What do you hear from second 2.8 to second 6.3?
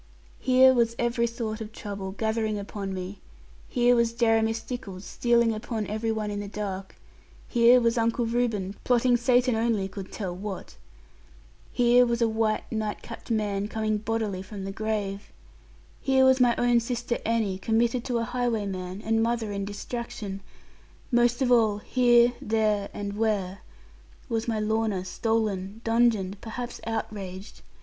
me, here was Jeremy Stickles stealing upon every